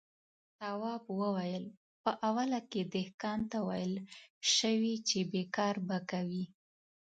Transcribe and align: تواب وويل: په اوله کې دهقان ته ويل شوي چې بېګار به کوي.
تواب 0.59 1.03
وويل: 1.21 1.65
په 2.03 2.11
اوله 2.27 2.59
کې 2.71 2.81
دهقان 2.93 3.39
ته 3.51 3.57
ويل 3.67 3.93
شوي 4.55 4.95
چې 5.07 5.17
بېګار 5.31 5.75
به 5.87 5.97
کوي. 6.11 6.43